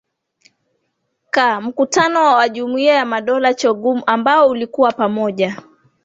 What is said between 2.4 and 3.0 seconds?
jumuiya